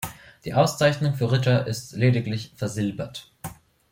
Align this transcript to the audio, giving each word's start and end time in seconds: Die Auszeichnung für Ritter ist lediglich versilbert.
Die 0.45 0.55
Auszeichnung 0.55 1.13
für 1.13 1.31
Ritter 1.31 1.67
ist 1.67 1.91
lediglich 1.95 2.53
versilbert. 2.55 3.31